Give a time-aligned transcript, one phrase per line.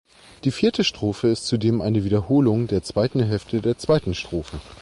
[0.45, 4.59] Die vierte Strophe ist zudem eine Wiederholung der zweiten Hälfte der zweiten Strophe.